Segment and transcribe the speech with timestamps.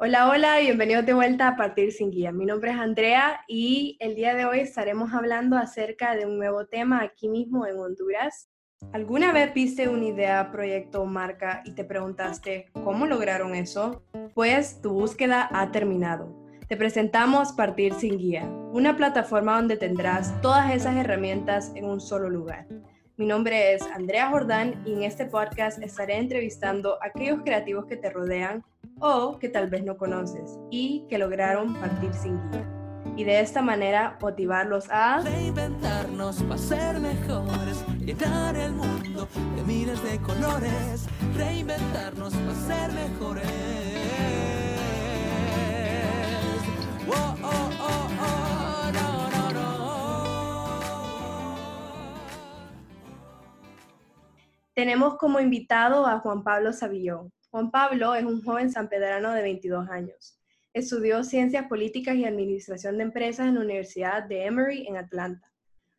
[0.00, 2.30] Hola, hola, bienvenidos de vuelta a Partir sin Guía.
[2.30, 6.66] Mi nombre es Andrea y el día de hoy estaremos hablando acerca de un nuevo
[6.66, 8.48] tema aquí mismo en Honduras.
[8.92, 14.04] ¿Alguna vez viste una idea, proyecto o marca y te preguntaste cómo lograron eso?
[14.34, 16.32] Pues tu búsqueda ha terminado.
[16.68, 22.30] Te presentamos Partir sin Guía, una plataforma donde tendrás todas esas herramientas en un solo
[22.30, 22.68] lugar.
[23.16, 27.96] Mi nombre es Andrea Jordán y en este podcast estaré entrevistando a aquellos creativos que
[27.96, 28.62] te rodean
[29.00, 32.66] o que tal vez no conoces y que lograron partir sin guía.
[33.16, 40.02] Y de esta manera motivarlos a reinventarnos para ser mejores, llenar el mundo de miles
[40.02, 43.46] de colores, reinventarnos para ser mejores.
[47.08, 49.68] Oh, oh, oh, no, no, no.
[54.74, 57.32] Tenemos como invitado a Juan Pablo Savillón.
[57.50, 60.38] Juan Pablo es un joven sanpedrano de 22 años.
[60.74, 65.50] Estudió Ciencias Políticas y Administración de Empresas en la Universidad de Emory en Atlanta.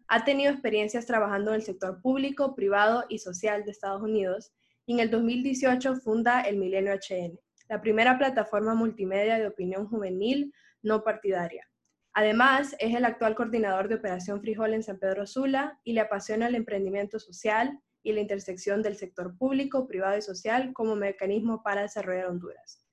[0.08, 4.52] Ha tenido experiencias trabajando en el sector público, privado y social de Estados Unidos
[4.86, 10.54] y en el 2018 funda el Milenio HN, la primera plataforma multimedia de opinión juvenil
[10.84, 11.68] no partidaria.
[12.14, 16.48] Además, es el actual coordinador de Operación Frijol en San Pedro Sula y le apasiona
[16.48, 21.82] el emprendimiento social, y la intersección del sector público, privado y social como mecanismo para
[21.82, 22.86] desarrollar Honduras.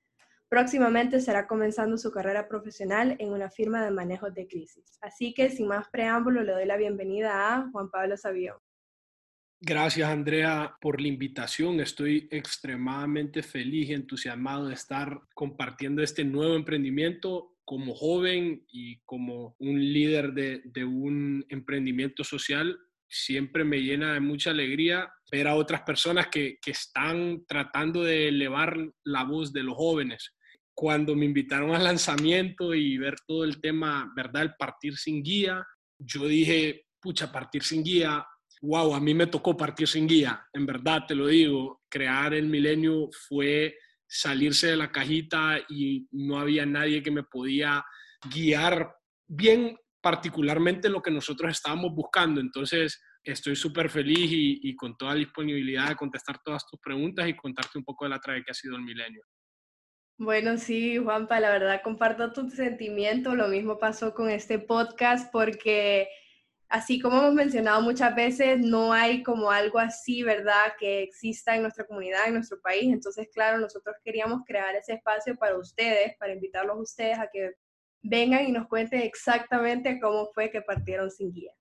[0.49, 4.97] Próximamente estará comenzando su carrera profesional en una firma de manejo de crisis.
[5.01, 8.55] Así que sin más preámbulo le doy la bienvenida a Juan Pablo Sabión.
[9.59, 11.79] Gracias Andrea por la invitación.
[11.81, 19.55] Estoy extremadamente feliz y entusiasmado de estar compartiendo este nuevo emprendimiento como joven y como
[19.59, 25.55] un líder de, de un emprendimiento social siempre me llena de mucha alegría ver a
[25.55, 30.33] otras personas que, están tratando de elevar la voz de los jóvenes.
[30.73, 34.43] Cuando me invitaron al lanzamiento y ver todo el tema, ¿verdad?
[34.43, 35.65] El partir sin guía,
[35.97, 38.25] yo dije, pucha, partir sin guía,
[38.61, 42.47] wow, a mí me tocó partir sin guía, en verdad te lo digo, crear el
[42.47, 43.75] milenio fue
[44.07, 47.83] salirse de la cajita y no había nadie que me podía
[48.33, 48.95] guiar
[49.27, 52.39] bien particularmente lo que nosotros estábamos buscando.
[52.39, 57.77] Entonces, estoy súper feliz y, con toda disponibilidad de contestar todas tus preguntas y contarte
[57.77, 59.21] un poco de la trayectoria que ha sido el milenio.
[60.19, 63.35] Bueno, sí, Juanpa, la verdad comparto tu sentimiento.
[63.35, 66.09] Lo mismo pasó con este podcast porque,
[66.69, 71.61] así como hemos mencionado muchas veces, no hay como algo así, ¿verdad?, que exista en
[71.61, 72.91] nuestra comunidad, en nuestro país.
[72.91, 77.51] Entonces, claro, nosotros queríamos crear ese espacio para ustedes, para invitarlos a ustedes a que
[78.01, 81.51] vengan y nos cuenten exactamente cómo fue que partieron sin guía.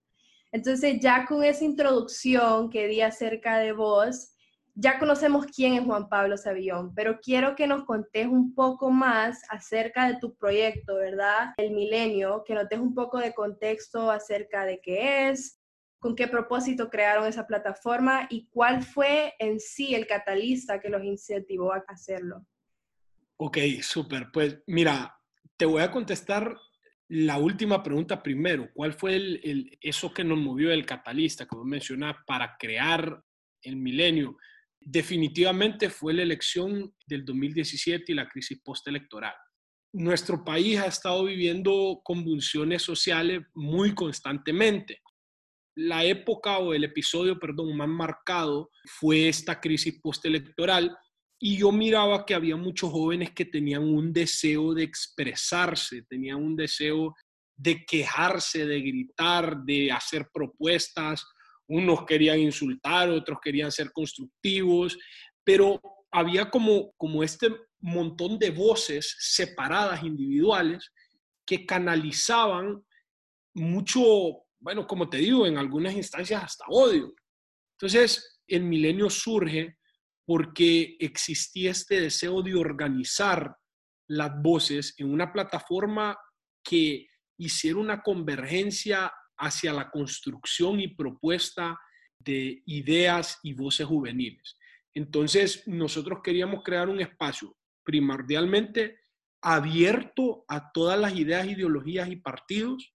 [0.52, 4.32] Entonces, ya con esa introducción que di acerca de vos,
[4.74, 9.42] ya conocemos quién es Juan Pablo Savillón, pero quiero que nos contes un poco más
[9.48, 11.54] acerca de tu proyecto, ¿verdad?
[11.56, 15.58] El Milenio, que nos des un poco de contexto acerca de qué es,
[15.98, 21.02] con qué propósito crearon esa plataforma y cuál fue en sí el catalista que los
[21.02, 22.46] incentivó a hacerlo.
[23.38, 24.30] Ok, súper.
[24.30, 25.15] Pues mira,
[25.56, 26.56] te voy a contestar
[27.08, 28.68] la última pregunta primero.
[28.74, 29.40] ¿Cuál fue
[29.80, 33.22] eso que nos movió el catalista, como mencionaba, para crear
[33.62, 34.36] el milenio?
[34.80, 39.34] Definitivamente fue la elección del 2017 y la crisis postelectoral.
[39.92, 45.00] Nuestro país ha estado viviendo convulsiones sociales muy constantemente.
[45.76, 50.96] La época o el episodio, perdón, más marcado fue esta crisis postelectoral
[51.38, 56.56] y yo miraba que había muchos jóvenes que tenían un deseo de expresarse, tenían un
[56.56, 57.14] deseo
[57.56, 61.24] de quejarse, de gritar, de hacer propuestas.
[61.68, 64.96] Unos querían insultar, otros querían ser constructivos,
[65.44, 65.80] pero
[66.10, 70.90] había como, como este montón de voces separadas, individuales,
[71.46, 72.82] que canalizaban
[73.54, 74.02] mucho,
[74.58, 77.14] bueno, como te digo, en algunas instancias hasta odio.
[77.78, 79.76] Entonces, el milenio surge
[80.26, 83.56] porque existía este deseo de organizar
[84.08, 86.18] las voces en una plataforma
[86.62, 87.06] que
[87.38, 91.78] hiciera una convergencia hacia la construcción y propuesta
[92.18, 94.56] de ideas y voces juveniles.
[94.94, 98.98] Entonces, nosotros queríamos crear un espacio primordialmente
[99.42, 102.92] abierto a todas las ideas, ideologías y partidos,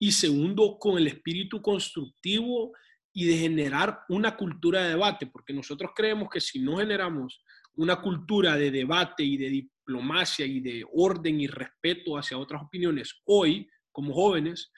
[0.00, 2.72] y segundo, con el espíritu constructivo
[3.12, 7.42] y de generar una cultura de debate, porque nosotros creemos que si no generamos
[7.74, 13.20] una cultura de debate y de diplomacia y de orden y respeto hacia otras opiniones
[13.24, 14.70] hoy, como jóvenes,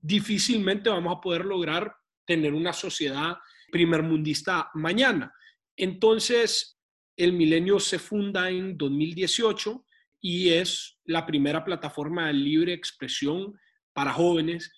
[0.00, 1.94] difícilmente vamos a poder lograr
[2.26, 3.36] tener una sociedad
[3.70, 5.32] primermundista mañana.
[5.76, 6.78] Entonces,
[7.16, 9.84] el milenio se funda en 2018
[10.20, 13.58] y es la primera plataforma de libre expresión
[13.92, 14.72] para jóvenes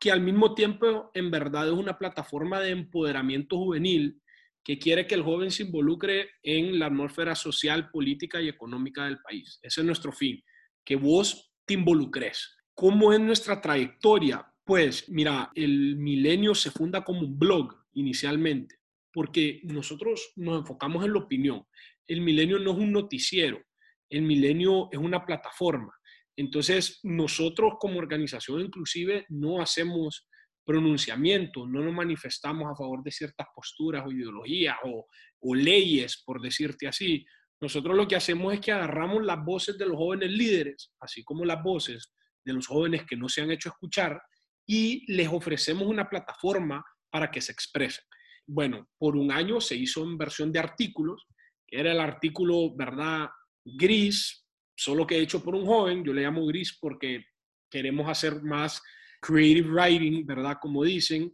[0.00, 4.20] que al mismo tiempo en verdad es una plataforma de empoderamiento juvenil
[4.64, 9.20] que quiere que el joven se involucre en la atmósfera social, política y económica del
[9.20, 9.58] país.
[9.62, 10.42] Ese es nuestro fin,
[10.84, 12.56] que vos te involucres.
[12.74, 14.46] ¿Cómo es nuestra trayectoria?
[14.64, 18.76] Pues mira, el milenio se funda como un blog inicialmente,
[19.12, 21.66] porque nosotros nos enfocamos en la opinión.
[22.06, 23.62] El milenio no es un noticiero,
[24.08, 25.92] el milenio es una plataforma.
[26.36, 30.28] Entonces, nosotros como organización inclusive no hacemos
[30.64, 36.86] pronunciamientos, no nos manifestamos a favor de ciertas posturas o ideologías o, leyes, por decirte
[36.86, 37.24] así.
[37.60, 41.44] Nosotros lo que hacemos es que agarramos las voces de los jóvenes líderes, así como
[41.44, 42.12] las voces
[42.44, 44.20] de los jóvenes que no se han hecho escuchar,
[44.66, 48.04] y les ofrecemos una plataforma para que se expresen.
[48.46, 51.26] Bueno, por un año se hizo en versión de artículos,
[51.66, 53.28] que era el artículo, ¿verdad?
[53.64, 54.39] Gris,
[54.80, 57.26] solo que hecho por un joven, yo le llamo gris porque
[57.70, 58.82] queremos hacer más
[59.20, 60.56] creative writing, ¿verdad?
[60.58, 61.30] Como dicen,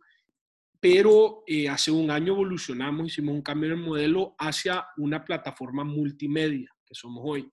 [0.80, 5.84] pero eh, hace un año evolucionamos, hicimos un cambio en el modelo hacia una plataforma
[5.84, 7.48] multimedia, que somos hoy,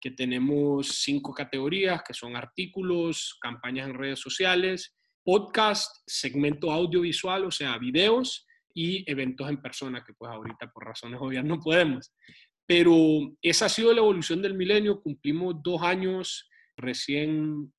[0.00, 7.50] que tenemos cinco categorías, que son artículos, campañas en redes sociales, podcast, segmento audiovisual, o
[7.50, 12.12] sea, videos y eventos en persona, que pues ahorita por razones obvias no podemos.
[12.74, 12.96] Pero
[13.42, 15.02] esa ha sido la evolución del milenio.
[15.02, 17.70] Cumplimos dos años recién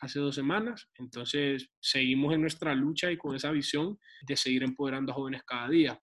[0.00, 0.88] hace dos semanas.
[0.98, 3.96] Entonces, seguimos en nuestra lucha y con esa visión
[4.26, 6.02] de seguir empoderando a jóvenes cada día.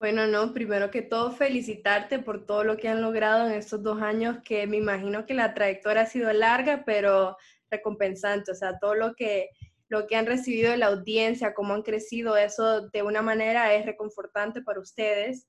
[0.00, 4.02] Bueno, no, primero que todo felicitarte por todo lo que han logrado en estos dos
[4.02, 7.36] años, que me imagino que la trayectoria ha sido larga, pero
[7.70, 9.50] recompensante, o sea, todo lo que,
[9.88, 13.86] lo que han recibido de la audiencia, cómo han crecido, eso de una manera es
[13.86, 15.46] reconfortante para ustedes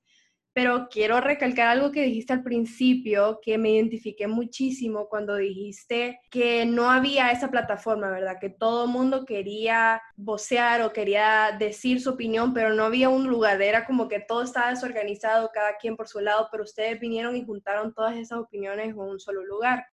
[0.54, 6.66] pero quiero recalcar algo que dijiste al principio, que me identifiqué muchísimo cuando dijiste que
[6.66, 8.38] no había esa plataforma, ¿verdad?
[8.40, 13.62] Que todo mundo quería vocear o quería decir su opinión, pero no había un lugar,
[13.62, 17.46] era como que todo estaba desorganizado, cada quien por su lado, pero ustedes vinieron y
[17.46, 19.86] juntaron todas esas opiniones en un solo lugar.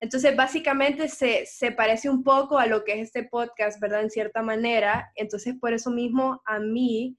[0.00, 4.02] Entonces, básicamente se, se parece un poco a lo que es este podcast, ¿verdad?
[4.02, 5.10] En cierta manera.
[5.16, 7.16] Entonces, por eso mismo a mí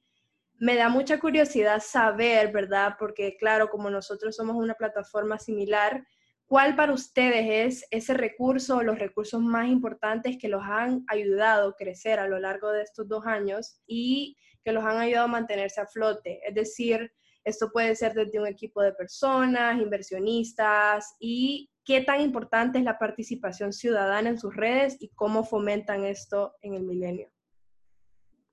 [0.59, 2.95] me da mucha curiosidad saber, ¿verdad?
[2.99, 6.05] Porque claro, como nosotros somos una plataforma similar,
[6.45, 11.69] ¿cuál para ustedes es ese recurso o los recursos más importantes que los han ayudado
[11.69, 15.29] a crecer a lo largo de estos dos años y que los han ayudado a
[15.29, 16.41] mantenerse a flote?
[16.45, 17.09] Es decir,
[17.45, 22.99] esto puede ser desde un equipo de personas, inversionistas y qué tan importante es la
[22.99, 27.31] participación ciudadana en sus redes y cómo fomentan esto en el milenio.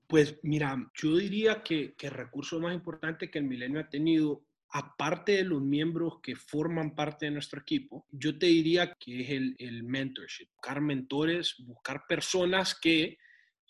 [0.06, 5.32] Pues mira, yo diría que, el recurso más importante que el milenio ha tenido, aparte
[5.32, 9.82] de los miembros que forman parte de nuestro equipo, yo te diría que es el,
[9.82, 13.19] mentorship, buscar mentores, buscar personas que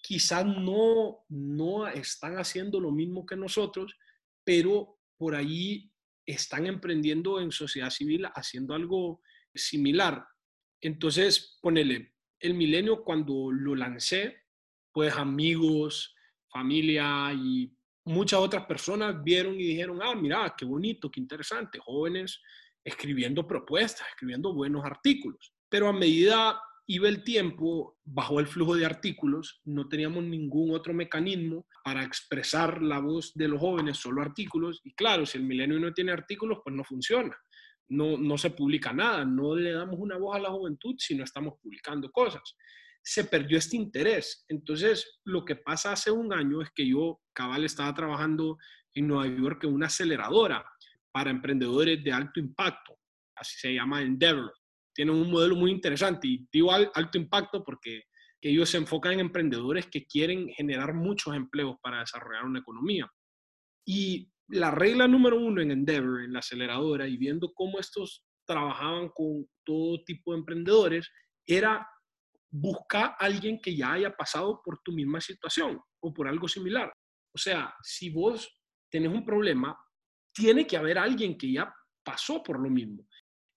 [0.03, 3.97] quizás no, no están haciendo lo mismo que nosotros,
[4.45, 5.91] pero por ahí
[6.27, 9.23] están emprendiendo en sociedad civil haciendo algo
[9.55, 10.27] similar.
[10.83, 14.43] Entonces, ponele, el milenio cuando lo lancé,
[14.93, 16.16] pues amigos,
[16.51, 17.73] familia y
[18.05, 22.41] muchas otras personas vieron y dijeron, ah, mira, qué bonito, qué interesante, jóvenes
[22.85, 25.53] escribiendo propuestas, escribiendo buenos artículos.
[25.69, 30.95] Pero a medida iba el tiempo, bajo el flujo de artículos, no teníamos ningún otro
[30.95, 34.81] mecanismo para expresar la voz de los jóvenes, solo artículos.
[34.85, 37.37] Y claro, si el milenio no tiene artículos, pues no funciona.
[37.89, 41.25] No, no se publica nada, no le damos una voz a la juventud si no
[41.25, 42.57] estamos publicando cosas
[43.09, 44.45] se perdió este interés.
[44.49, 48.59] Entonces, lo que pasa hace un año es que yo, cabal, estaba trabajando
[48.95, 50.65] en Nueva York en una aceleradora
[51.13, 52.99] para emprendedores de alto impacto,
[53.37, 54.53] así se llama Endeavor.
[54.93, 58.03] Tienen un modelo muy interesante y digo alto impacto porque
[58.41, 63.09] ellos se enfocan en emprendedores que quieren generar muchos empleos para desarrollar una economía.
[63.87, 69.11] Y la regla número uno en Endeavor, en la aceleradora, y viendo cómo estos trabajaban
[69.11, 71.09] con todo tipo de emprendedores,
[71.47, 71.87] era
[72.51, 76.93] busca a alguien que ya haya pasado por tu misma situación o por algo similar.
[77.35, 79.79] O sea, si vos tenés un problema,
[80.33, 81.75] tiene que haber alguien que ya
[82.05, 83.07] pasó por lo mismo.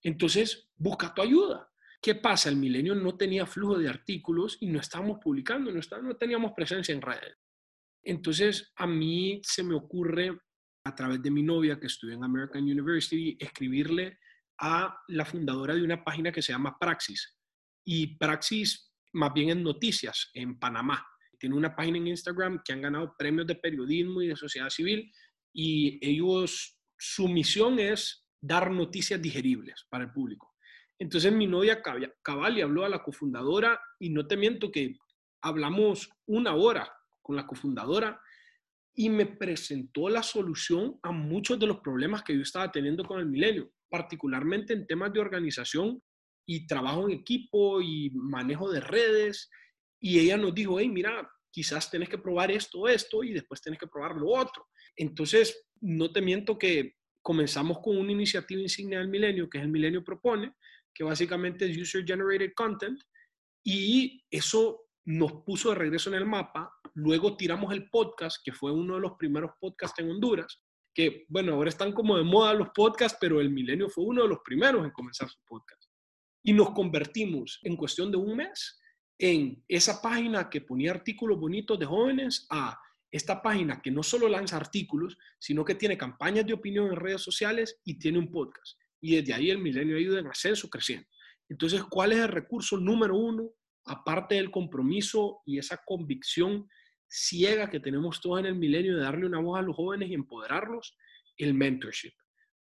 [0.03, 1.69] Entonces, busca tu ayuda.
[2.01, 2.49] ¿Qué pasa?
[2.49, 6.93] El milenio no tenía flujo de artículos y no estábamos publicando, no, no teníamos presencia
[6.93, 7.35] en redes.
[8.03, 10.39] Entonces, a mí se me ocurre,
[10.85, 14.17] a través de mi novia que estudia en American University, escribirle
[14.59, 17.37] a la fundadora de una página que se llama Praxis.
[17.85, 21.05] Y Praxis más bien en noticias en Panamá.
[21.39, 25.11] Tiene una página en Instagram que han ganado premios de periodismo y de sociedad civil
[25.53, 30.55] y ellos, su misión es dar noticias digeribles para el público.
[30.99, 31.81] Entonces mi novia
[32.21, 34.97] cabal le habló a la cofundadora y no te miento que
[35.41, 38.21] hablamos una hora con la cofundadora
[38.93, 43.19] y me presentó la solución a muchos de los problemas que yo estaba teniendo con
[43.19, 46.01] el milenio, particularmente en temas de organización
[46.51, 49.51] y trabajo en equipo y manejo de redes.
[50.01, 53.77] Y ella nos dijo, hey, mira, quizás tenés que probar esto, esto y después tenés
[53.77, 54.65] que probar lo otro.
[54.95, 59.69] Entonces, no te miento que comenzamos con una iniciativa insignia del milenio, que es el
[59.69, 60.55] milenio propone,
[60.91, 62.99] que básicamente es User Generated Content,
[63.63, 66.73] y eso nos puso de regreso en el mapa.
[66.95, 70.63] Luego tiramos el podcast, que fue uno de los primeros podcasts en Honduras,
[70.95, 74.29] que bueno, ahora están como de moda los podcasts, pero el milenio fue uno de
[74.29, 75.78] los primeros en comenzar su podcast.
[76.43, 78.79] Y nos convertimos en cuestión de un mes
[79.17, 82.79] en esa página que ponía artículos bonitos de jóvenes a
[83.11, 87.21] esta página que no solo lanza artículos, sino que tiene campañas de opinión en redes
[87.21, 91.07] sociales y tiene un podcast y desde ahí el milenio ido en ascenso creciendo.
[91.47, 93.51] Entonces, ¿cuál es el recurso número uno,
[93.85, 96.67] aparte del compromiso y esa convicción
[97.07, 100.13] ciega que tenemos todos en el milenio de darle una voz a los jóvenes y
[100.13, 100.95] empoderarlos?
[101.37, 102.13] El mentorship.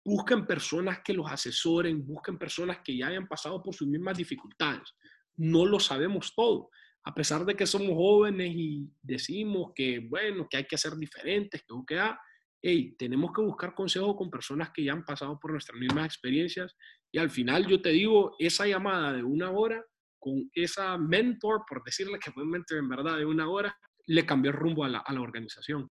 [0.06, 4.94] Busquen personas que los asesoren, busquen personas que ya hayan pasado por sus mismas dificultades.
[5.36, 6.70] No lo sabemos todo.
[7.02, 11.64] A pesar de que somos jóvenes y decimos que, bueno, que hay que ser diferentes,
[11.66, 12.14] que, que
[12.62, 16.76] hey, tenemos que buscar consejo con personas que ya han pasado por nuestras mismas experiencias
[17.10, 19.84] y al final yo te digo, esa llamada de una hora
[20.20, 24.24] con esa mentor, por decirle que fue un mentor en verdad de una hora, le
[24.24, 25.90] cambió el rumbo a la, a la organización.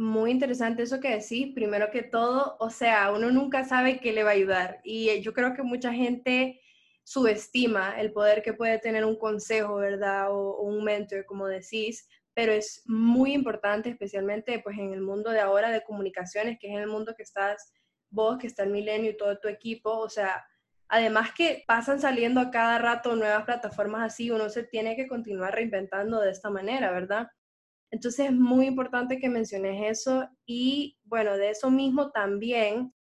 [0.00, 1.52] Muy interesante eso que decís.
[1.54, 4.80] Primero que todo, o sea, uno nunca sabe qué le va a ayudar.
[4.82, 6.58] Y yo creo que mucha gente
[7.04, 10.32] subestima el poder que puede tener un consejo, ¿verdad?
[10.32, 15.32] O, o un mentor, como decís, pero es muy importante, especialmente pues en el mundo
[15.32, 17.70] de ahora de comunicaciones, que es en el mundo que estás
[18.08, 20.42] vos, que está el Milenio y todo tu equipo, o sea,
[20.88, 25.54] además que pasan saliendo a cada rato nuevas plataformas así, uno se tiene que continuar
[25.54, 27.28] reinventando de esta manera, ¿verdad?
[27.90, 32.94] Entonces es muy importante que menciones eso y bueno, de eso mismo también,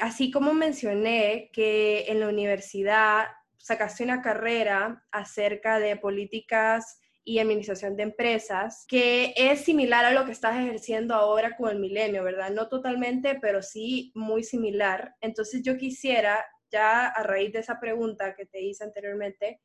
[0.00, 3.26] así como mencioné que en la universidad
[3.58, 10.26] sacaste una carrera acerca de políticas y administración de empresas, que es similar a lo
[10.26, 12.50] que estás ejerciendo ahora con el milenio, ¿verdad?
[12.50, 15.14] No totalmente, pero sí muy similar.
[15.22, 19.62] Entonces yo quisiera, ya a raíz de esa pregunta que te hice anteriormente,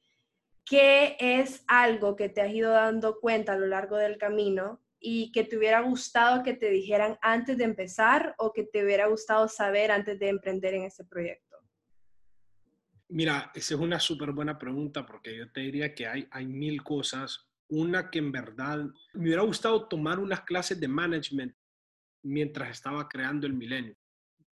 [0.69, 5.31] ¿qué es algo que te has ido dando cuenta a lo largo del camino y
[5.31, 9.47] que te hubiera gustado que te dijeran antes de empezar o que te hubiera gustado
[9.47, 11.57] saber antes de emprender en ese proyecto?
[13.07, 16.83] Mira, esa es una súper buena pregunta porque yo te diría que hay, hay mil
[16.83, 21.55] cosas una que en verdad me hubiera gustado tomar unas clases de management
[22.23, 23.95] mientras estaba creando el milenio.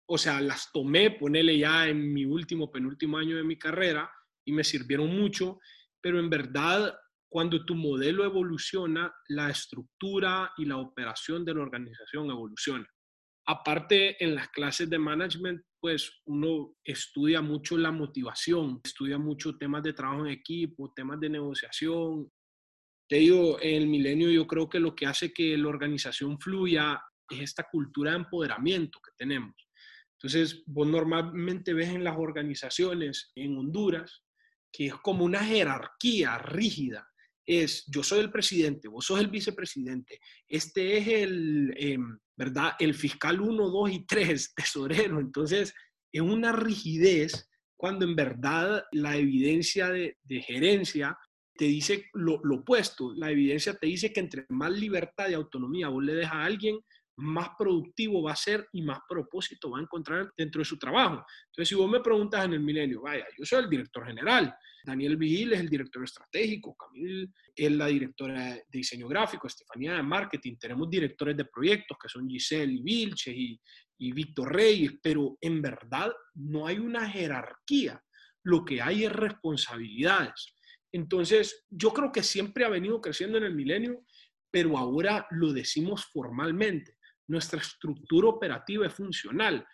[0.06, 4.11] O sea, las tomé, ponele ya en mi último, penúltimo año de mi carrera
[4.44, 5.58] y me sirvieron mucho,
[6.06, 6.96] pero en verdad
[7.28, 12.88] cuando tu modelo evoluciona, la estructura y la operación de la organización evoluciona.
[13.48, 19.82] Aparte, en las clases de management, pues uno estudia mucho la motivación, estudia mucho temas
[19.82, 22.30] de trabajo en equipo, temas de negociación,
[23.08, 27.02] te digo, en el milenio yo creo que lo que hace que la organización fluya
[27.28, 29.56] es esta cultura de empoderamiento que tenemos.
[30.12, 34.22] Entonces, vos normalmente ves en las organizaciones en Honduras
[34.76, 37.09] que es como una jerarquía rígida.
[37.47, 42.73] Es, yo soy el presidente, vos sos el vicepresidente, este es el, em, ¿verdad?
[42.78, 45.21] El fiscal 1, 2 y 3, tesorero.
[45.21, 45.73] Entonces,
[46.12, 51.16] es una rigidez cuando en verdad la evidencia de, de gerencia
[51.56, 53.14] te dice lo, opuesto.
[53.14, 56.78] La evidencia te dice que entre más libertad y autonomía vos le dejas a alguien,
[57.16, 61.25] más productivo va a ser y más propósito va a encontrar dentro de su trabajo.
[61.46, 64.54] Entonces, si vos me preguntas en el milenio, vaya, yo soy el director general,
[64.85, 70.02] Daniel Vigil es el director estratégico, Camil es la directora de diseño gráfico, Estefanía de
[70.02, 73.61] marketing, tenemos directores de proyectos que son Giselle y Vilches y,
[73.99, 78.00] y Víctor Reyes, pero en verdad no hay una jerarquía,
[78.44, 80.54] lo que hay es responsabilidades.
[80.92, 84.04] Entonces, yo creo que siempre ha venido creciendo en el milenio,
[84.50, 86.95] pero ahora lo decimos formalmente.
[87.28, 89.66] Nuestra estructura operativa es funcional.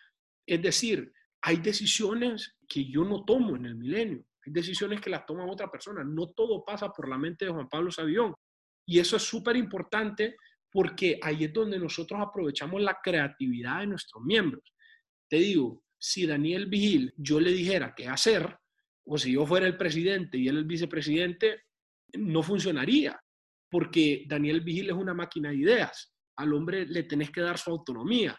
[0.45, 4.25] Es decir, hay decisiones que yo no tomo en el milenio.
[4.45, 6.03] Hay decisiones que las toma otra persona.
[6.03, 8.33] No todo pasa por la mente de Juan Pablo Sabión.
[8.85, 10.35] Y eso es súper importante
[10.71, 14.63] porque ahí es donde nosotros aprovechamos la creatividad de nuestros miembros.
[15.29, 18.57] Te digo, si Daniel Vigil yo le dijera qué hacer,
[19.05, 21.63] o si yo fuera el presidente y él el vicepresidente,
[22.13, 23.19] no funcionaría,
[23.69, 26.12] porque Daniel Vigil es una máquina de ideas.
[26.37, 28.37] Al hombre le tenés que dar su autonomía.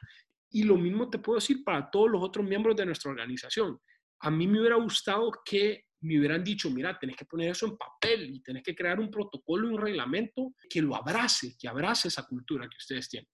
[0.50, 3.78] Y lo mismo te puedo decir para todos los otros miembros de nuestra organización.
[4.20, 7.76] a mí me hubiera gustado que me hubieran dicho, mira, tenés que poner eso en
[7.76, 12.26] papel y tenés que crear un protocolo, un reglamento que lo abrace, que abrace esa
[12.26, 13.28] cultura que ustedes tienen.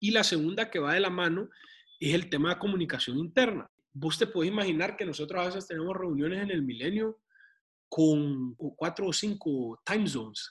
[0.00, 1.48] Y la segunda que va de la mano
[2.00, 3.70] es el tema de comunicación interna.
[3.92, 7.20] Vos te podés imaginar que nosotros a veces tenemos reuniones en el milenio
[7.88, 10.50] con cuatro o cinco time zones.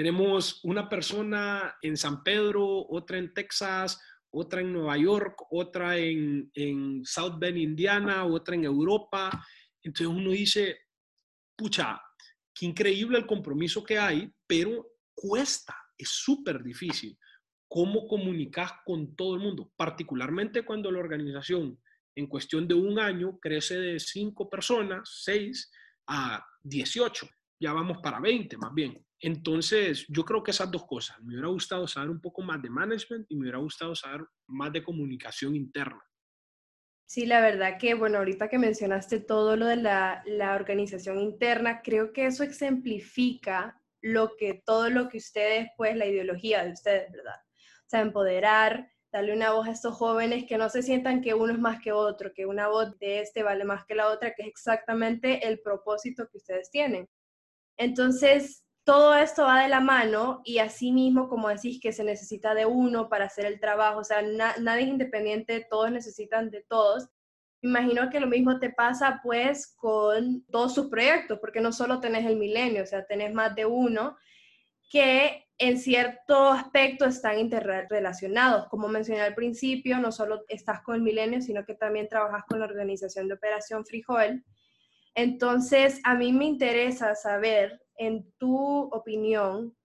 [0.00, 6.50] Tenemos una persona en San Pedro, otra en Texas, otra en Nueva York, otra en,
[6.54, 9.30] en South Bend, Indiana, otra en Europa.
[9.82, 10.78] Entonces uno dice,
[11.54, 12.00] pucha,
[12.54, 17.18] qué increíble el compromiso que hay, pero cuesta, es súper difícil.
[17.68, 19.70] ¿Cómo comunicas con todo el mundo?
[19.76, 21.78] Particularmente cuando la organización
[22.16, 25.70] en cuestión de un año crece de cinco personas, seis,
[26.06, 27.28] a 18.
[27.60, 29.04] Ya vamos para 20 más bien.
[29.20, 31.20] Entonces, yo creo que esas dos cosas.
[31.20, 34.72] Me hubiera gustado saber un poco más de management y me hubiera gustado saber más
[34.72, 36.02] de comunicación interna.
[37.06, 41.82] Sí, la verdad que, bueno, ahorita que mencionaste todo lo de la, la organización interna,
[41.82, 47.10] creo que eso exemplifica lo que, todo lo que ustedes, pues, la ideología de ustedes,
[47.12, 47.34] ¿verdad?
[47.36, 51.52] O sea, empoderar, darle una voz a estos jóvenes que no se sientan que uno
[51.52, 54.42] es más que otro, que una voz de este vale más que la otra, que
[54.42, 57.08] es exactamente el propósito que ustedes tienen.
[57.76, 62.54] Entonces, todo esto va de la mano y así mismo, como decís, que se necesita
[62.54, 67.08] de uno para hacer el trabajo, o sea, nadie es independiente, todos necesitan de todos.
[67.62, 72.26] Imagino que lo mismo te pasa pues con todos sus proyectos, porque no solo tenés
[72.26, 74.16] el milenio, o sea, tenés más de uno
[74.90, 78.66] que en cierto aspecto están interrelacionados.
[78.68, 82.60] Como mencioné al principio, no solo estás con el milenio, sino que también trabajas con
[82.60, 84.42] la organización de Operación Frijol.
[85.14, 89.76] Entonces, a mí me interesa saber, en tu opinión,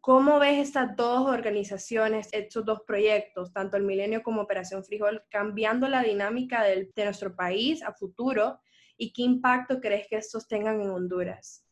[0.00, 5.86] ¿cómo ves estas dos organizaciones, estos dos proyectos, tanto el Milenio como Operación Frijol, cambiando
[5.86, 8.58] la dinámica de nuestro país a futuro
[8.96, 11.66] y qué impacto crees que estos tengan en Honduras?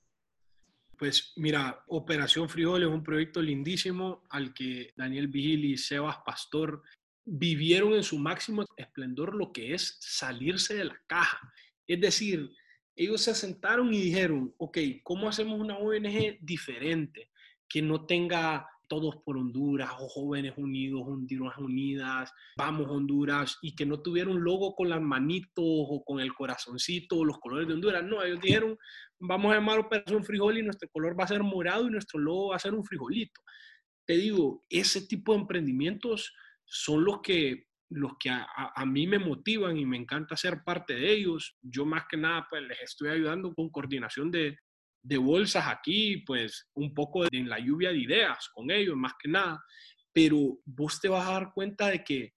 [0.99, 6.83] Pues mira, Operación Frijol es un proyecto lindísimo al que Daniel Vigil y Sebas Pastor
[7.25, 11.51] vivieron en su máximo esplendor lo que es salirse de la caja.
[11.87, 12.51] Es decir,
[12.99, 17.31] ellos se sentaron y dijeron, ok, ¿cómo hacemos una ONG diferente?
[17.69, 23.87] Que no tenga todos por Honduras o jóvenes unidos, Honduras unidas, vamos Honduras, y que
[23.87, 27.75] no tuviera un logo con las manitos o con el corazoncito o los colores de
[27.75, 28.03] Honduras.
[28.03, 28.77] No, ellos dijeron,
[29.21, 32.49] vamos a llamar Operación Frijol y nuestro color va a ser morado y nuestro logo
[32.49, 33.41] va a ser un frijolito.
[34.07, 36.35] Te digo, ese tipo de emprendimientos
[36.65, 41.11] son los que, los que a, mí me motivan y me encanta ser parte de
[41.11, 41.57] ellos.
[41.63, 44.59] Yo más que nada pues les estoy ayudando con coordinación de,
[45.03, 49.31] de bolsas aquí, pues un poco en la lluvia de ideas con ellos, más que
[49.31, 49.65] nada.
[50.13, 52.35] Pero vos te vas a dar cuenta de que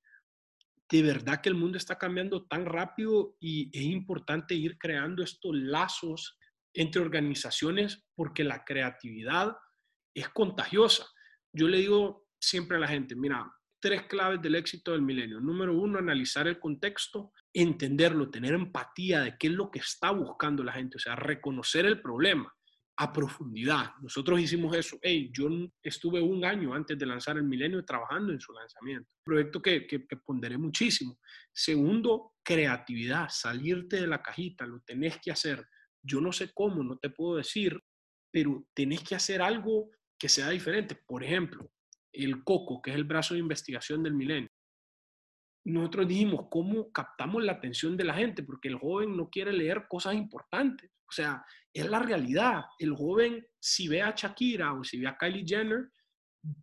[0.90, 5.56] de verdad que el mundo está cambiando tan rápido y es importante ir creando estos
[5.56, 6.38] lazos
[6.74, 9.56] entre organizaciones porque la creatividad
[10.14, 11.06] es contagiosa.
[11.54, 13.50] Yo le digo siempre a la gente, mira,
[13.82, 15.40] tres claves del éxito del milenio.
[15.40, 20.64] Número uno, analizar el contexto, entenderlo, tener empatía de qué es lo que está buscando
[20.64, 22.54] la gente, o sea, reconocer el problema
[22.98, 23.94] a profundidad.
[24.02, 25.00] Nosotros hicimos eso.
[25.02, 25.50] Hey, yo
[25.82, 29.16] estuve un año antes de lanzar el milenio trabajando en su lanzamiento.
[29.24, 31.18] Proyecto que, que, que ponderé muchísimo.
[31.52, 35.66] Segundo, creatividad, salirte de la cajita, lo tenés que hacer
[36.04, 37.80] yo no sé cómo, no te puedo decir,
[38.32, 40.96] pero tenés que hacer algo que sea diferente.
[40.96, 41.72] Por ejemplo,
[42.12, 44.50] el COCO, que es el brazo de investigación del milenio.
[45.64, 48.44] Nosotros dijimos, ¿cómo captamos la atención de la gente?
[48.44, 50.90] Porque el joven no quiere leer cosas importantes.
[51.08, 52.64] O sea, es la realidad.
[52.80, 55.90] El joven, si ve a Shakira o si ve a Kylie Jenner,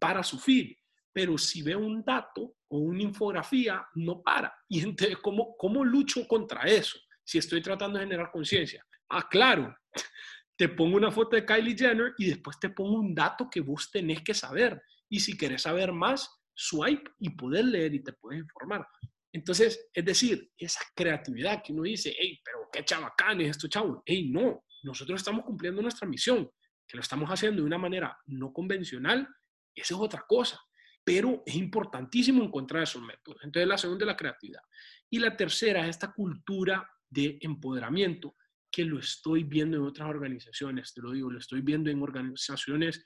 [0.00, 0.74] para su feed.
[1.12, 4.52] Pero si ve un dato o una infografía, no para.
[4.68, 6.98] Y entonces, ¿cómo, cómo lucho contra eso?
[7.24, 8.84] Si estoy tratando de generar conciencia.
[9.10, 9.76] Ah, claro,
[10.56, 13.90] te pongo una foto de Kylie Jenner y después te pongo un dato que vos
[13.90, 14.82] tenés que saber.
[15.08, 18.86] Y si querés saber más, swipe y poder leer y te puedes informar.
[19.32, 24.02] Entonces, es decir, esa creatividad que uno dice, hey, pero qué chabacán es esto, chavo.
[24.04, 26.50] Hey, no, nosotros estamos cumpliendo nuestra misión,
[26.86, 29.28] que lo estamos haciendo de una manera no convencional,
[29.74, 30.60] esa es otra cosa.
[31.04, 33.38] Pero es importantísimo encontrar esos métodos.
[33.42, 34.62] Entonces, la segunda es la creatividad.
[35.10, 38.34] Y la tercera es esta cultura de empoderamiento
[38.70, 43.04] que lo estoy viendo en otras organizaciones, te lo digo, lo estoy viendo en organizaciones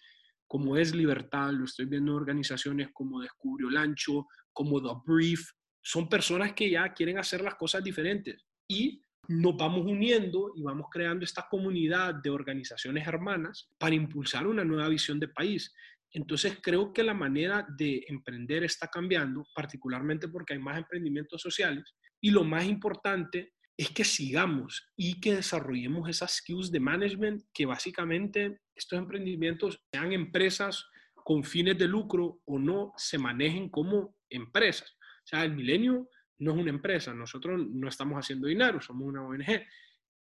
[0.52, 5.40] como es Libertad, lo estoy viendo en organizaciones como Descubrió Lancho, como The Brief.
[5.80, 10.88] Son personas que ya quieren hacer las cosas diferentes y nos vamos uniendo y vamos
[10.92, 15.72] creando esta comunidad de organizaciones hermanas para impulsar una nueva visión de país.
[16.10, 21.94] Entonces creo que la manera de emprender está cambiando, particularmente porque hay más emprendimientos sociales
[22.20, 27.66] y lo más importante es que sigamos y que desarrollemos esas skills de management que
[27.66, 34.96] básicamente estos emprendimientos sean empresas con fines de lucro o no se manejen como empresas.
[35.00, 36.08] O sea, el milenio
[36.38, 39.64] no es una empresa, nosotros no estamos haciendo dinero, somos una ONG,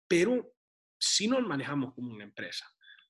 [0.07, 0.53] pero
[0.97, 2.65] sí nos manejamos como una empresa.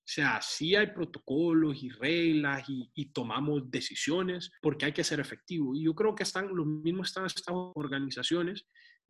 [0.05, 5.75] O sea, sí hay protocolos y reglas y, tomamos decisiones porque hay que ser efectivo.
[5.75, 8.67] Y yo creo que están, los mismos están estas organizaciones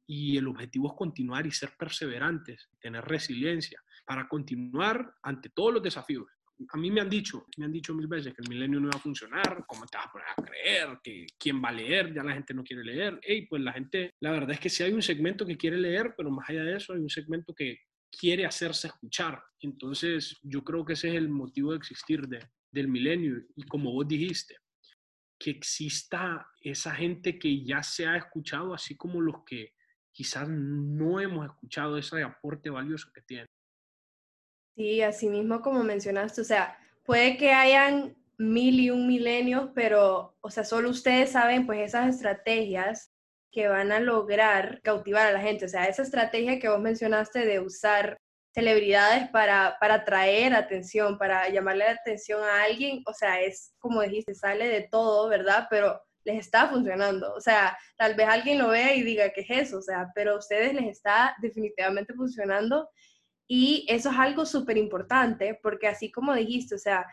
[0.08, 5.84] y el objetivo es continuar y ser perseverantes, tener resiliencia para continuar ante todos los
[5.84, 6.26] desafíos.
[6.70, 8.98] A mí me han dicho, me han dicho mil veces que el milenio no va
[8.98, 11.00] a funcionar, ¿cómo te vas a poner a creer?
[11.04, 12.14] que ¿Quién va a leer?
[12.14, 13.20] Ya la gente no quiere leer.
[13.22, 16.14] Hey, pues la gente, la verdad es que sí hay un segmento que quiere leer,
[16.16, 19.44] pero más allá de eso hay un segmento que quiere hacerse escuchar.
[19.60, 22.40] Entonces yo creo que ese es el motivo de existir de,
[22.72, 23.44] del milenio.
[23.58, 24.56] Y como vos dijiste,
[25.38, 29.74] que exista esa gente que ya se ha escuchado, así como los que
[30.16, 33.46] quizás no hemos escuchado ese aporte valioso que tiene.
[34.78, 40.38] Sí, así mismo como mencionaste, o sea, puede que hayan mil y un milenios, pero,
[40.40, 43.12] o sea, solo ustedes saben pues esas estrategias
[43.52, 45.66] que van a lograr cautivar a la gente.
[45.66, 48.18] O sea, esa estrategia que vos mencionaste de usar
[48.54, 54.02] celebridades para, para atraer atención, para llamarle la atención a alguien, o sea, es como
[54.02, 55.68] dijiste, sale de todo, ¿verdad?
[55.70, 57.34] Pero les está funcionando.
[57.34, 59.78] O sea, tal vez alguien lo vea y diga, ¿qué es eso?
[59.78, 62.90] O sea, pero a ustedes les está definitivamente funcionando
[63.48, 67.06] y eso es algo súper importante porque así como dijiste, o sea,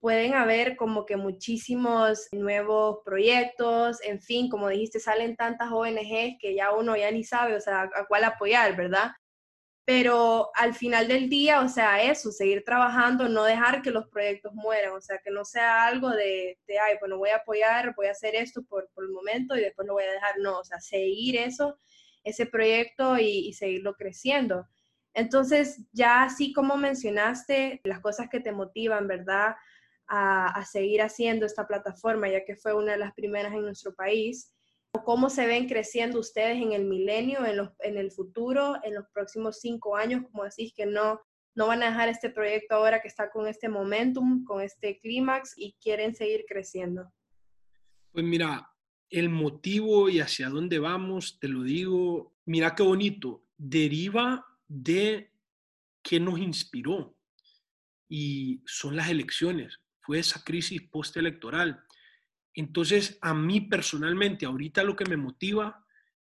[0.00, 6.54] pueden haber como que muchísimos nuevos proyectos, en fin, como dijiste, salen tantas ONGs que
[6.54, 9.10] ya uno ya ni sabe, o sea, a cuál apoyar, ¿verdad?
[9.88, 14.52] Pero al final del día, o sea, eso, seguir trabajando, no dejar que los proyectos
[14.52, 18.08] mueran, o sea, que no sea algo de, de ay, bueno, voy a apoyar, voy
[18.08, 20.64] a hacer esto por, por, el momento y después lo voy a dejar, no, o
[20.64, 21.78] sea, seguir eso,
[22.22, 24.66] ese proyecto y, seguirlo creciendo.
[25.14, 29.56] Entonces, ya así como mencionaste, las cosas que te motivan, ¿verdad?
[30.06, 33.94] A, a seguir haciendo esta plataforma, ya que fue una de las primeras en nuestro
[33.94, 34.52] país,
[35.04, 39.60] cómo se ven creciendo ustedes en el milenio, en, en el futuro, en los próximos
[39.60, 41.20] cinco años, como decís que no,
[41.54, 45.54] no van a dejar este proyecto ahora que está con este momentum, con este clímax
[45.56, 47.12] y quieren seguir creciendo?
[48.12, 48.70] Pues mira,
[49.10, 55.32] el motivo y hacia dónde vamos, te lo digo, mira qué bonito, deriva de
[56.02, 57.16] qué nos inspiró
[58.08, 61.84] y son las elecciones, fue esa crisis postelectoral
[62.58, 65.86] entonces, a mí personalmente, ahorita lo que me motiva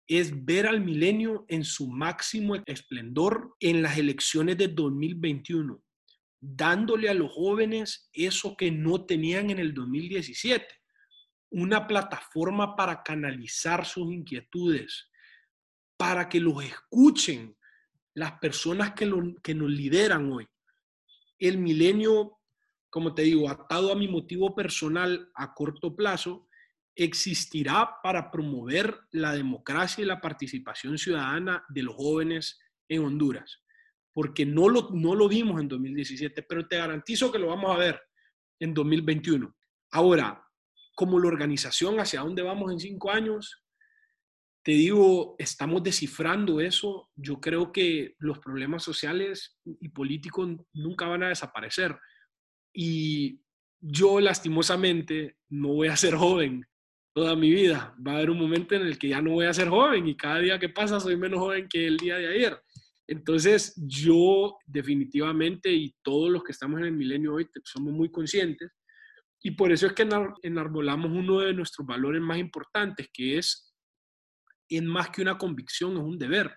[0.05, 5.81] es ver al milenio en su máximo esplendor en las elecciones de 2021,
[6.41, 10.67] dándole a los jóvenes eso que no tenían en el 2017,
[11.51, 15.09] una plataforma para canalizar sus inquietudes,
[15.95, 17.55] para que los escuchen
[18.15, 19.09] las personas que,
[19.41, 20.45] que nos lideran hoy.
[21.39, 22.36] El milenio
[22.89, 26.47] como te digo, atado a mi motivo personal a corto plazo,
[26.95, 33.61] existirá para promover la democracia y la participación ciudadana de los jóvenes en Honduras.
[34.13, 37.79] Porque no lo, no lo vimos en 2017, pero te garantizo que lo vamos a
[37.79, 38.01] ver
[38.59, 39.55] en 2021.
[39.91, 40.43] Ahora,
[40.95, 43.63] como la organización, hacia dónde vamos en cinco años,
[44.63, 47.11] te digo, estamos descifrando eso.
[47.15, 51.97] Yo creo que los problemas sociales y políticos nunca van a desaparecer
[52.79, 53.41] y
[53.81, 56.63] yo lastimosamente no voy a ser joven
[57.11, 57.95] toda mi vida.
[58.05, 60.15] Va a haber un momento en el que ya no voy a ser joven y
[60.15, 62.61] cada día que pasa soy menos joven que el día de ayer.
[63.07, 68.69] Entonces yo definitivamente y todos los que estamos en el milenio hoy somos muy conscientes
[69.41, 70.07] y por eso es que
[70.43, 73.73] enarbolamos uno de nuestros valores más importantes, que es,
[74.69, 76.55] en más que una convicción, es un deber.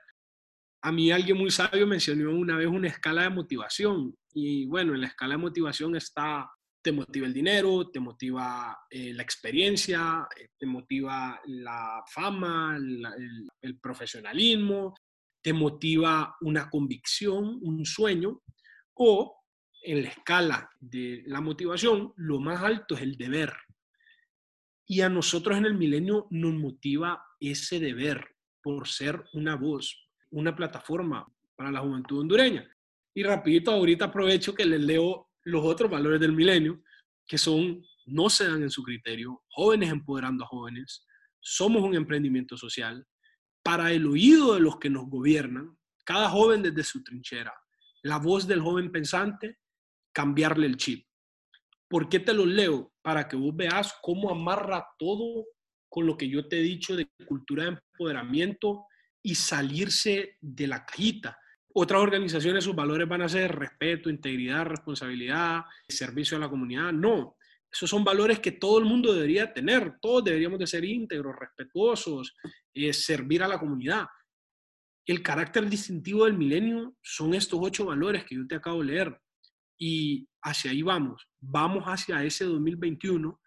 [0.83, 5.03] A mí alguien muy sabio mencionó una vez una escala de motivación y bueno, en
[5.03, 6.51] la escala de motivación está,
[6.83, 13.79] te motiva el dinero, te motiva eh, la experiencia, eh, te motiva la fama, el,
[13.79, 14.95] profesionalismo,
[15.43, 18.43] te motiva una convicción, un sueño,
[18.95, 19.43] o
[19.83, 23.53] en la escala de la motivación, lo más alto es el deber.
[24.87, 30.55] Y a nosotros en el milenio nos motiva ese deber por ser una voz, una
[30.55, 32.69] plataforma para la juventud hondureña.
[33.15, 36.83] Y rapidito, ahorita aprovecho que les leo los otros valores del milenio,
[37.27, 41.07] que son no se dan en su criterio, jóvenes empoderando a jóvenes,
[41.41, 43.07] somos un emprendimiento social,
[43.63, 47.53] para el oído de los que nos gobiernan, cada joven desde su trinchera,
[48.03, 49.59] la voz del joven pensante,
[50.13, 51.07] cambiarle el chip.
[51.89, 52.93] ¿Por qué te los leo?
[53.03, 55.47] Para que vos veas cómo amarra todo
[55.89, 58.87] con lo que yo te he dicho de cultura de empoderamiento
[59.23, 61.39] y salirse de la cajita.
[61.73, 66.93] Otras organizaciones, sus valores van a ser respeto, integridad, responsabilidad, servicio a la comunidad.
[66.93, 67.37] No,
[67.73, 69.99] esos son valores que todo el mundo debería tener.
[70.01, 72.35] Todos deberíamos de ser íntegros, respetuosos,
[72.75, 74.07] eh, servir a la comunidad.
[75.07, 79.21] El carácter distintivo del milenio son estos ocho valores que yo te acabo de leer.
[79.79, 81.29] Y hacia ahí vamos.
[81.41, 83.41] Vamos hacia ese 2021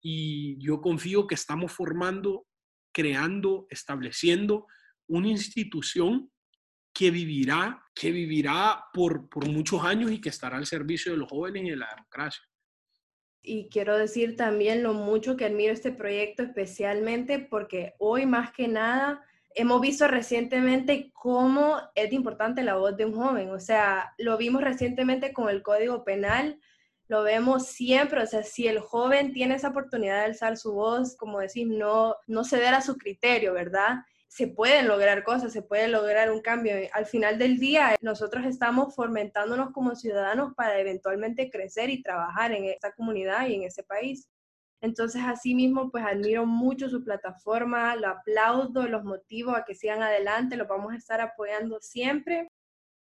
[0.00, 2.46] y yo confío que estamos formando,
[2.92, 4.66] creando, estableciendo
[5.08, 6.30] una institución
[6.92, 11.28] que vivirá, que vivirá por, por muchos años y que estará al servicio de los
[11.28, 12.42] jóvenes y de la democracia.
[13.42, 18.66] Y quiero decir también lo mucho que admiro este proyecto, especialmente porque hoy más que
[18.66, 23.50] nada hemos visto recientemente cómo es importante la voz de un joven.
[23.50, 26.60] O sea, lo vimos recientemente con el Código Penal,
[27.08, 31.16] lo vemos siempre, o sea, si el joven tiene esa oportunidad de alzar su voz,
[31.16, 33.98] como decir, no, no ceder a su criterio, ¿verdad?
[34.28, 36.74] Se pueden lograr cosas, se puede lograr un cambio.
[36.92, 42.64] Al final del día, nosotros estamos fomentándonos como ciudadanos para eventualmente crecer y trabajar en
[42.64, 44.28] esta comunidad y en ese país.
[44.82, 50.56] Entonces, asimismo, pues admiro mucho su plataforma, lo aplaudo, los motivo a que sigan adelante,
[50.56, 52.50] los vamos a estar apoyando siempre.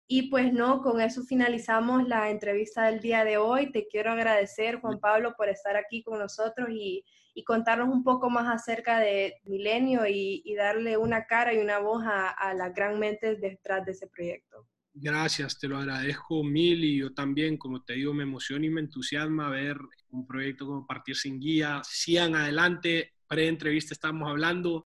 [0.08, 3.72] Y pues no, con eso finalizamos la entrevista del día de hoy.
[3.72, 8.30] Te quiero agradecer, Juan Pablo, por estar aquí con nosotros y, y contarnos un poco
[8.30, 12.98] más acerca de Milenio y, y darle una cara y una voz a, las gran
[12.98, 14.68] mentes detrás de ese proyecto.
[14.94, 18.80] Gracias, te lo agradezco mil y yo también, como te digo, me emociona y me
[18.80, 19.78] entusiasma ver
[20.12, 21.82] un proyecto como Partir sin Guía.
[21.84, 24.88] Sigan adelante, pre-entrevista estamos hablando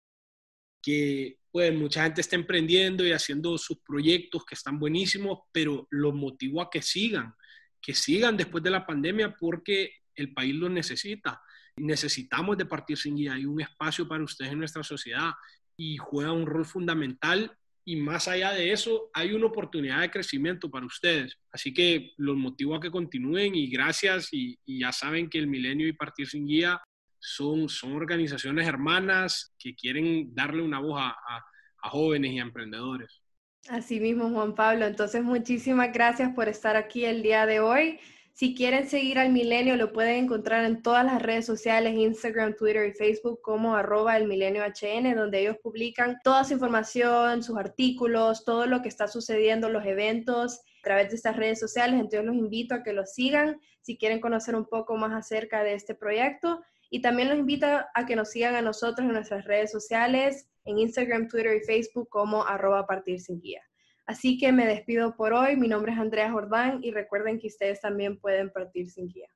[0.86, 6.14] que pues mucha gente está emprendiendo y haciendo sus proyectos que están buenísimos, pero los
[6.14, 7.34] motivo a que sigan,
[7.82, 11.42] que sigan después de la pandemia porque el país lo necesita.
[11.78, 13.34] Necesitamos de partir sin guía.
[13.34, 15.32] Hay un espacio para ustedes en nuestra sociedad
[15.76, 20.70] y juega un rol fundamental y más allá de eso, hay una oportunidad de crecimiento
[20.70, 21.38] para ustedes.
[21.52, 25.48] Así que los motivo a que continúen y gracias y, y ya saben que el
[25.48, 26.80] Milenio y Partir sin Guía
[27.26, 33.22] son, son organizaciones hermanas que quieren darle una voz a, a, jóvenes y a emprendedores.
[33.68, 34.86] Así mismo, Juan Pablo.
[34.86, 38.00] Entonces, muchísimas gracias por estar aquí el día de hoy.
[38.34, 42.86] Si quieren seguir al Milenio, lo pueden encontrar en todas las redes sociales, Instagram, Twitter
[42.88, 48.44] y Facebook como arroba el Milenio HN, donde ellos publican toda su información, sus artículos,
[48.44, 51.96] todo lo que está sucediendo, los eventos a través de estas redes sociales.
[51.96, 55.76] Entonces los invito a que los sigan si quieren conocer un poco más acerca de
[55.76, 56.62] este proyecto.
[56.96, 60.80] Y también los invito a que nos sigan a nosotros en nuestras redes sociales, en
[60.80, 63.20] Instagram, Twitter y Facebook como arroba partir.
[64.06, 65.58] Así que me despido por hoy.
[65.58, 69.28] Mi nombre es Andrea Jordán y recuerden que ustedes también pueden partir sin guía.